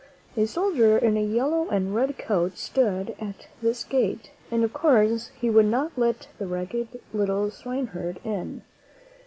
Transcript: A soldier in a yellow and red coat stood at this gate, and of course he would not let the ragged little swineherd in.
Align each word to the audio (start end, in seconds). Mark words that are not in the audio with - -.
A 0.35 0.47
soldier 0.47 0.97
in 0.97 1.15
a 1.15 1.21
yellow 1.23 1.69
and 1.69 1.93
red 1.93 2.17
coat 2.17 2.57
stood 2.57 3.13
at 3.19 3.45
this 3.61 3.83
gate, 3.83 4.31
and 4.49 4.63
of 4.63 4.73
course 4.73 5.29
he 5.39 5.47
would 5.47 5.67
not 5.67 5.91
let 5.95 6.27
the 6.39 6.47
ragged 6.47 6.87
little 7.13 7.51
swineherd 7.51 8.19
in. 8.23 8.63